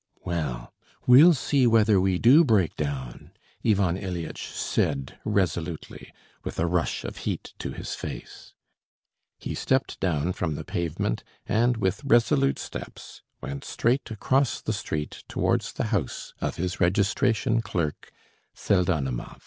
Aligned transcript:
"Well, 0.25 0.73
we'll 1.05 1.35
see 1.35 1.67
whether 1.67 2.01
we 2.01 2.17
do 2.17 2.43
break 2.43 2.75
down!" 2.75 3.29
Ivan 3.63 3.97
Ilyitch 3.97 4.47
said 4.47 5.19
resolutely, 5.23 6.11
with 6.43 6.57
a 6.57 6.65
rush 6.65 7.03
of 7.05 7.17
heat 7.17 7.53
to 7.59 7.71
his 7.71 7.93
face. 7.93 8.55
He 9.37 9.53
stepped 9.53 9.99
down 9.99 10.33
from 10.33 10.55
the 10.55 10.63
pavement 10.65 11.23
and 11.45 11.77
with 11.77 12.03
resolute 12.03 12.57
steps 12.57 13.21
went 13.41 13.63
straight 13.63 14.09
across 14.09 14.59
the 14.59 14.73
street 14.73 15.23
towards 15.27 15.71
the 15.71 15.83
house 15.93 16.33
of 16.41 16.55
his 16.55 16.79
registration 16.81 17.61
clerk 17.61 18.11
Pseldonimov. 18.55 19.39